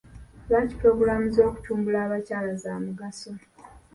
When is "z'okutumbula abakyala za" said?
1.35-2.73